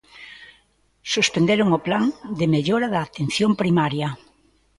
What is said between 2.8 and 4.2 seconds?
da atención primaria.